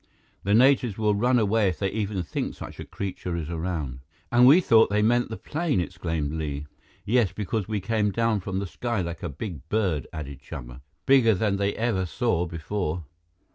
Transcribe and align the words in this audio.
The 0.43 0.55
natives 0.55 0.97
will 0.97 1.13
run 1.13 1.37
away 1.37 1.67
if 1.69 1.77
they 1.77 1.91
even 1.91 2.23
think 2.23 2.55
such 2.55 2.79
a 2.79 2.85
creature 2.85 3.35
is 3.35 3.51
around." 3.51 3.99
"And 4.31 4.47
we 4.47 4.59
thought 4.59 4.89
they 4.89 5.03
meant 5.03 5.29
the 5.29 5.37
plane!" 5.37 5.79
exclaimed 5.79 6.33
Li. 6.33 6.65
"Yes, 7.05 7.31
because 7.33 7.67
we 7.67 7.81
came 7.81 8.09
down 8.11 8.39
from 8.39 8.57
the 8.57 8.65
sky 8.65 9.01
like 9.01 9.21
a 9.21 9.29
big 9.29 9.69
bird," 9.69 10.07
added 10.11 10.41
Chuba. 10.41 10.81
"Bigger 11.05 11.35
than 11.35 11.57
they 11.57 11.75
ever 11.75 12.07
saw 12.07 12.47
before." 12.47 13.03